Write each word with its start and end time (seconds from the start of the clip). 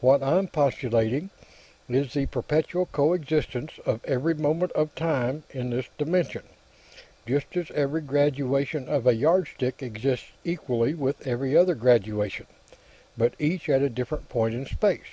What 0.00 0.22
I'm 0.22 0.48
postulating 0.48 1.28
is 1.90 2.14
the 2.14 2.24
perpetual 2.24 2.86
coexistence 2.86 3.72
of 3.84 4.02
every 4.06 4.32
moment 4.32 4.72
of 4.72 4.94
time 4.94 5.42
in 5.50 5.68
this 5.68 5.84
dimension, 5.98 6.44
just 7.26 7.54
as 7.54 7.70
every 7.72 8.00
graduation 8.00 8.88
on 8.88 9.06
a 9.06 9.12
yardstick 9.12 9.82
exists 9.82 10.28
equally 10.42 10.94
with 10.94 11.26
every 11.26 11.54
other 11.54 11.74
graduation, 11.74 12.46
but 13.18 13.34
each 13.38 13.68
at 13.68 13.82
a 13.82 13.90
different 13.90 14.30
point 14.30 14.54
in 14.54 14.64
space." 14.64 15.10